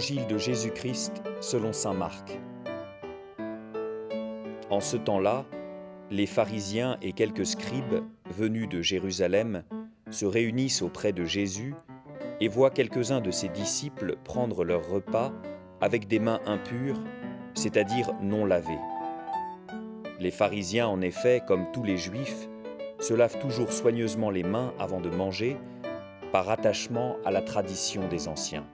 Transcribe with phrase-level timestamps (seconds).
[0.00, 2.40] Évangile de Jésus-Christ selon Saint Marc.
[4.70, 5.44] En ce temps-là,
[6.10, 9.62] les pharisiens et quelques scribes venus de Jérusalem
[10.10, 11.74] se réunissent auprès de Jésus
[12.40, 15.34] et voient quelques-uns de ses disciples prendre leur repas
[15.82, 17.02] avec des mains impures,
[17.52, 18.80] c'est-à-dire non lavées.
[20.18, 22.48] Les pharisiens, en effet, comme tous les juifs,
[23.00, 25.58] se lavent toujours soigneusement les mains avant de manger,
[26.32, 28.64] par attachement à la tradition des anciens.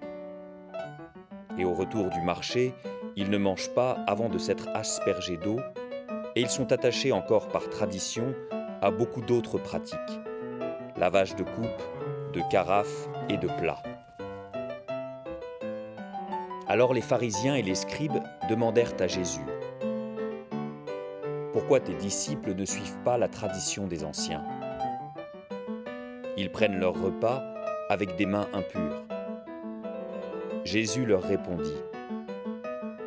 [1.58, 2.74] Et au retour du marché,
[3.16, 5.58] ils ne mangent pas avant de s'être aspergés d'eau,
[6.34, 8.34] et ils sont attachés encore par tradition
[8.82, 10.20] à beaucoup d'autres pratiques.
[10.96, 11.82] Lavage de coupe,
[12.34, 13.82] de carafes et de plats.
[16.68, 19.46] Alors les pharisiens et les scribes demandèrent à Jésus,
[21.52, 24.44] Pourquoi tes disciples ne suivent pas la tradition des anciens?
[26.36, 27.42] Ils prennent leur repas
[27.88, 29.05] avec des mains impures.
[30.66, 31.80] Jésus leur répondit,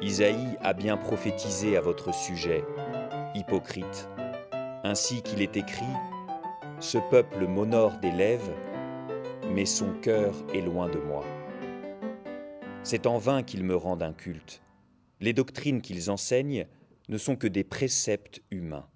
[0.01, 2.63] Isaïe a bien prophétisé à votre sujet,
[3.35, 4.07] hypocrite,
[4.85, 5.83] ainsi qu'il est écrit,
[6.79, 8.55] Ce peuple m'honore des lèvres,
[9.53, 11.25] mais son cœur est loin de moi.
[12.83, 14.61] C'est en vain qu'ils me rendent un culte.
[15.19, 16.65] Les doctrines qu'ils enseignent
[17.09, 18.87] ne sont que des préceptes humains.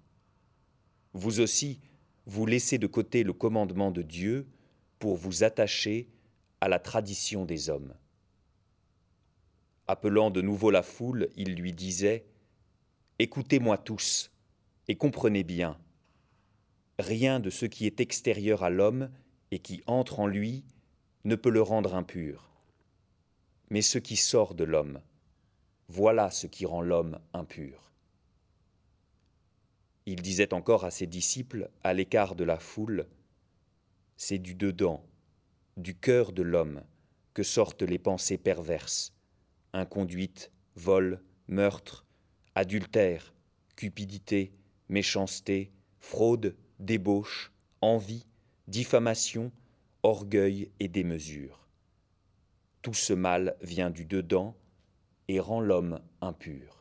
[1.12, 1.80] Vous aussi,
[2.24, 4.46] vous laissez de côté le commandement de Dieu
[4.98, 6.08] pour vous attacher
[6.62, 7.92] à la tradition des hommes.
[9.86, 12.24] Appelant de nouveau la foule, il lui disait
[13.18, 14.30] Écoutez-moi tous
[14.88, 15.78] et comprenez bien.
[16.98, 19.10] Rien de ce qui est extérieur à l'homme
[19.50, 20.64] et qui entre en lui
[21.24, 22.50] ne peut le rendre impur.
[23.70, 25.00] Mais ce qui sort de l'homme,
[25.88, 27.92] voilà ce qui rend l'homme impur.
[30.06, 33.06] Il disait encore à ses disciples, à l'écart de la foule,
[34.16, 35.04] C'est du dedans,
[35.76, 36.82] du cœur de l'homme,
[37.32, 39.13] que sortent les pensées perverses,
[39.74, 42.06] inconduite, vol, meurtre,
[42.54, 43.34] adultère,
[43.76, 44.54] cupidité,
[44.88, 47.52] méchanceté, fraude, débauche,
[47.82, 48.26] envie,
[48.68, 49.52] diffamation,
[50.02, 51.68] orgueil et démesure.
[52.80, 54.56] Tout ce mal vient du dedans
[55.28, 56.73] et rend l'homme impur.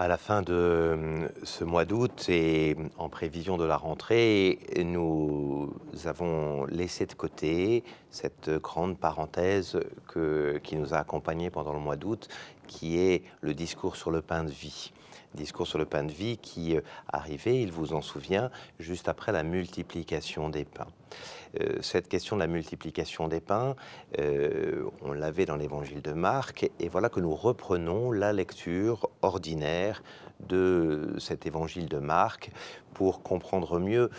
[0.00, 5.70] À la fin de euh, ce mois d'août et en prévision de la rentrée, nous
[6.06, 9.78] avons laissé de côté cette grande parenthèse
[10.62, 12.28] qui nous a accompagnés pendant le mois d'août,
[12.66, 14.92] qui est le discours sur le pain de vie
[15.34, 19.32] discours sur le pain de vie qui euh, arrivait, il vous en souvient, juste après
[19.32, 20.88] la multiplication des pains.
[21.60, 23.76] Euh, cette question de la multiplication des pains,
[24.18, 30.02] euh, on l'avait dans l'évangile de Marc, et voilà que nous reprenons la lecture ordinaire
[30.40, 32.50] de cet évangile de Marc
[32.94, 34.10] pour comprendre mieux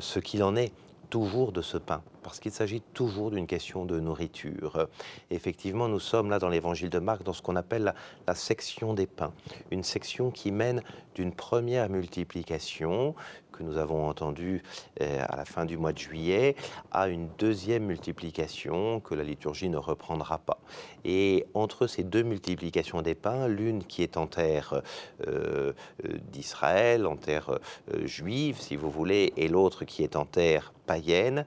[0.00, 0.72] ce qu'il en est
[1.10, 4.88] toujours de ce pain, parce qu'il s'agit toujours d'une question de nourriture.
[5.30, 7.94] Effectivement, nous sommes là dans l'évangile de Marc, dans ce qu'on appelle
[8.26, 9.32] la, section des pains,
[9.70, 10.82] une section qui mène
[11.14, 13.14] d'une première multiplication
[13.58, 14.62] que nous avons entendue
[15.00, 16.54] euh, à la fin du mois de juillet
[16.92, 20.58] à une deuxième multiplication que la liturgie ne reprendra pas.
[21.04, 24.82] Et entre ces deux multiplications des pains, l'une qui est en terre
[25.26, 25.72] euh,
[26.06, 27.58] euh, d'Israël, en terre
[28.04, 31.44] juive, si vous voulez, et l'autre qui est en terre païenne,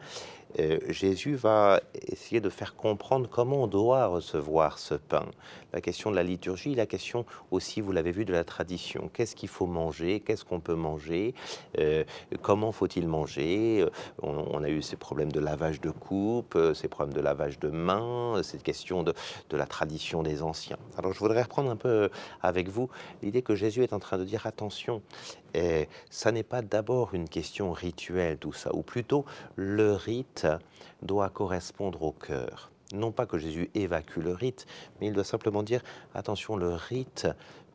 [0.59, 5.25] euh, Jésus va essayer de faire comprendre comment on doit recevoir ce pain.
[5.73, 9.09] La question de la liturgie, la question aussi, vous l'avez vu, de la tradition.
[9.13, 10.19] Qu'est-ce qu'il faut manger?
[10.19, 11.33] Qu'est-ce qu'on peut manger?
[11.79, 12.03] Euh,
[12.41, 13.85] Comment faut-il manger?
[14.21, 17.69] On, a eu ces problèmes de lavage de coupe, euh, ces problèmes de lavage de
[17.69, 19.13] mains, cette question de,
[19.49, 20.77] de la tradition des anciens.
[20.97, 22.09] Alors je voudrais reprendre un peu
[22.41, 22.89] avec vous
[23.21, 25.01] l'idée que Jésus est en train de dire attention,
[25.53, 29.25] et ça n'est pas d'abord une question rituelle, tout ça, ou plutôt
[29.55, 30.40] le rite
[31.01, 32.71] doit correspondre au cœur.
[32.93, 34.65] Non pas que Jésus évacue le rite,
[34.99, 35.81] mais il doit simplement dire
[36.13, 37.27] attention, le rite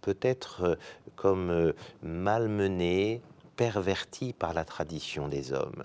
[0.03, 0.75] peut être euh,
[1.17, 1.73] comme euh,
[2.03, 3.23] malmené,
[3.57, 5.83] perverti par la tradition des hommes.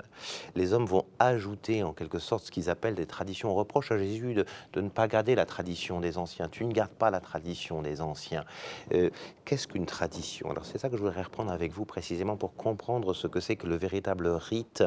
[0.56, 3.50] Les hommes vont ajouter en quelque sorte ce qu'ils appellent des traditions.
[3.52, 4.46] On reproche à Jésus de,
[4.82, 6.50] ne pas garder la tradition des anciens.
[6.50, 8.46] Tu ne gardes pas la tradition des anciens.
[8.94, 9.10] Euh,
[9.46, 10.52] qu'est-ce qu'une tradition?
[10.52, 13.56] Alors c'est ça que je voudrais reprendre avec vous précisément pour comprendre ce que c'est
[13.56, 14.84] que le véritable rite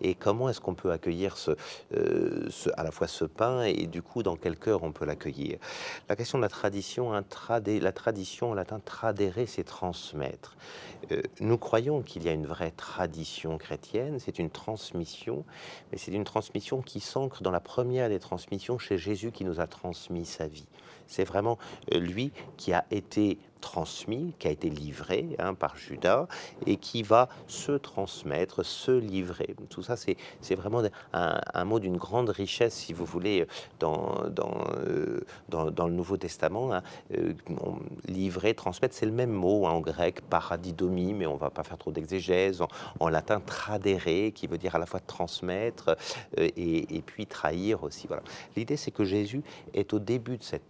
[0.00, 1.52] et comment est-ce qu'on peut accueillir ce,
[1.94, 5.58] euh, à la fois ce pain et du coup dans quel cœur on peut l'accueillir.
[6.08, 10.56] La question de la tradition, tradé, la tradition en latin tradere, c'est transmettre.
[11.12, 15.44] Euh, nous croyons qu'il y a une vraie tradition chrétienne, c'est une transmission,
[15.90, 19.60] mais c'est une transmission qui s'ancre dans la première des transmissions chez Jésus qui nous
[19.60, 20.66] a transmis sa vie.
[21.06, 21.58] C'est vraiment
[21.92, 26.28] euh, lui qui a été transmis, qui a été livré hein, par Judas
[26.66, 29.56] et qui va se transmettre, se livrer.
[29.70, 30.82] Tout ça, c'est vraiment
[31.14, 33.46] un, mot d'une grande richesse, si vous voulez,
[33.80, 36.74] dans, dans, euh, dans, le Nouveau Testament.
[36.74, 36.82] Hein.
[37.14, 37.32] Euh,
[38.06, 41.78] livrer, transmettre, c'est le même mot hein, en grec, paradidomie, mais on va pas faire
[41.78, 42.62] trop d'exégèse.
[43.00, 45.96] En, latin, tradere, qui veut dire à la fois transmettre
[46.36, 48.08] et, puis trahir aussi.
[48.56, 49.42] L'idée, c'est que Jésus
[49.72, 50.68] est au début de cette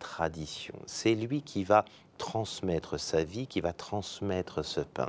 [0.86, 1.84] C'est lui qui va
[2.18, 5.08] transmettre sa vie, qui va transmettre ce pain.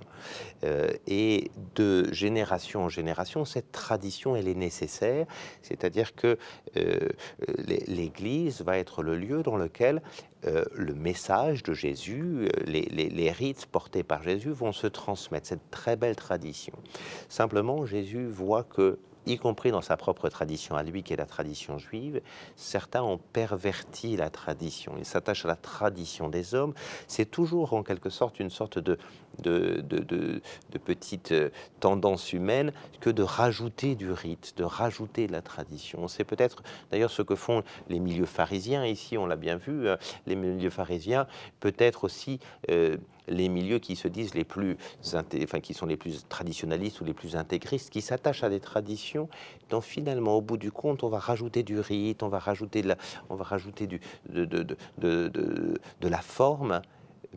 [0.64, 5.28] Euh, et de génération en génération, cette tradition, elle est nécessaire,
[5.62, 6.38] c'est-à-dire que
[6.78, 7.10] euh,
[7.88, 10.02] l'Église va être le lieu dans lequel
[10.46, 15.72] euh, le message de Jésus, les, les, rites portés par Jésus vont se transmettre, cette
[15.72, 16.74] très belle tradition.
[17.30, 21.26] Simplement, Jésus voit que y compris dans sa propre tradition à lui, qui est la
[21.26, 22.22] tradition juive,
[22.56, 24.94] certains ont perverti la tradition.
[24.98, 26.74] Ils s'attachent à la tradition des hommes.
[27.08, 28.98] C'est toujours en quelque sorte une sorte de,
[29.42, 30.42] de, de,
[30.84, 31.50] petite euh,
[31.80, 36.08] tendance humaine que de rajouter du rite, de rajouter de la tradition.
[36.08, 38.86] C'est peut-être d'ailleurs ce que font les milieux pharisiens.
[38.86, 41.28] Ici, on l'a bien vu, euh, les milieux pharisiens,
[41.60, 42.40] peut-être aussi...
[42.70, 47.06] Euh, les milieux qui se disent les plus, enfin, qui sont les plus traditionnalistes ou
[47.06, 49.30] les plus intégristes, qui s'attachent à des traditions,
[49.70, 52.90] dont finalement, au bout du compte, on va rajouter du rite, on va rajouter de
[52.90, 52.98] la,
[53.30, 53.88] on va rajouter
[54.28, 54.78] de
[56.02, 56.82] la forme,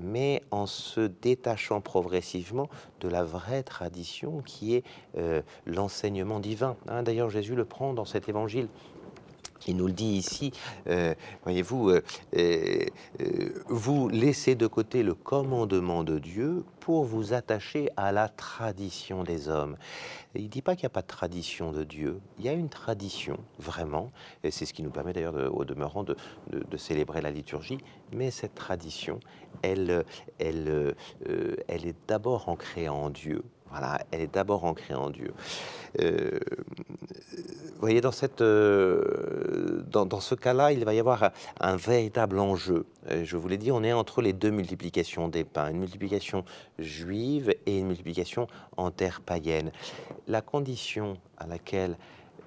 [0.01, 2.69] mais en se détachant progressivement
[3.01, 4.85] de la vraie tradition qui est
[5.17, 6.77] euh, l'enseignement divin.
[6.89, 8.69] Hein, d'ailleurs, Jésus le prend dans cet évangile
[9.67, 10.53] il nous le dit ici,
[10.89, 12.03] euh, voyez-vous, euh,
[12.37, 12.85] euh,
[13.67, 19.49] vous laissez de côté le commandement de Dieu pour vous attacher à la tradition des
[19.49, 19.77] hommes.
[20.35, 22.53] il ne dit pas qu'il n'y a pas de tradition de Dieu, il y a
[22.53, 24.11] une tradition, vraiment,
[24.45, 26.17] et c'est ce qui nous permet d'ailleurs au demeurant de,
[26.51, 27.79] de, célébrer la liturgie,
[28.13, 29.21] mais cette tradition,
[29.63, 30.05] elle,
[30.39, 30.95] elle,
[31.67, 35.33] elle est d'abord ancrée en Dieu, voilà, elle est d'abord ancrée en Dieu.
[36.01, 36.39] Euh,
[37.75, 41.31] vous voyez, dans, cette, euh, dans, ce cas-là, il va y avoir
[41.61, 42.87] un, véritable enjeu.
[43.11, 46.45] Euh, je vous l'ai dit, on est entre les deux multiplications des pains, une multiplication
[46.79, 49.71] juive et une multiplication en terre païenne.
[50.27, 51.97] La condition à laquelle,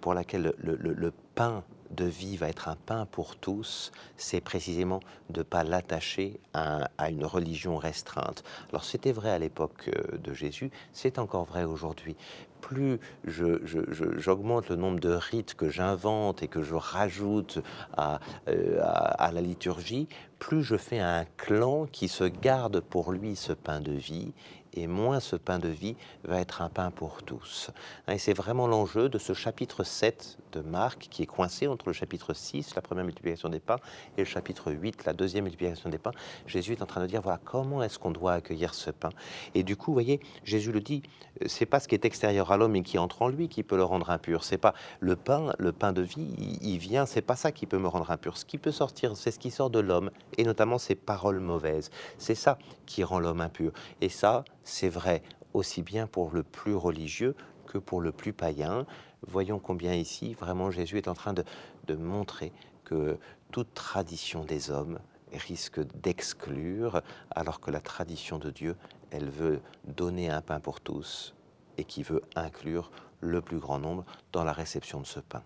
[0.02, 1.64] pour laquelle le pain
[1.96, 5.00] de vie va être un pain pour tous, c'est précisément
[5.30, 8.44] de ne pas l'attacher à, une religion restreinte.
[8.70, 12.16] Alors c'était vrai à l'époque euh, de Jésus, c'est encore vrai aujourd'hui.
[12.62, 17.60] Plus j'augmente le nombre de rites que j'invente et que je rajoute
[17.98, 20.08] euh, à la liturgie,
[20.38, 24.32] plus je fais un clan qui se garde pour lui ce pain de vie
[24.74, 27.72] et moins ce pain de vie va être un pain pour tous.
[28.08, 31.94] Et c'est vraiment l'enjeu de ce chapitre 7 de Marc qui est coincé entre le
[31.94, 33.80] chapitre 6, la première multiplication des pains,
[34.18, 36.12] et le chapitre 8, la deuxième multiplication des pains.
[36.48, 39.10] Jésus est en train de dire, voilà, comment est-ce qu'on doit accueillir ce pain?
[39.56, 41.04] Et du coup, vous voyez, Jésus le dit,
[41.46, 43.78] c'est pas ce qui est extérieur à l'homme et qui entre en lui qui peut
[43.78, 44.44] le rendre impur.
[44.44, 47.78] C'est pas le pain, le pain de vie, il vient, c'est pas ça qui peut
[47.78, 48.38] me rendre impur.
[48.38, 51.90] Ce qui peut sortir, c'est ce qui sort de l'homme, et notamment ses paroles mauvaises.
[52.18, 53.72] C'est ça qui rend l'homme impur.
[54.02, 55.22] Et ça, c'est vrai
[55.54, 57.36] aussi bien pour le plus religieux
[57.68, 58.86] que pour le plus païen.
[59.28, 61.44] Voyons combien ici, vraiment, Jésus est en train de,
[61.96, 62.54] montrer
[62.86, 63.18] que
[63.52, 65.00] toute tradition des hommes
[65.34, 67.02] risque d'exclure,
[67.32, 68.78] alors que la tradition de Dieu,
[69.12, 71.36] elle veut donner un pain pour tous
[71.78, 75.44] et qui veut inclure le plus grand nombre dans la réception de ce pain.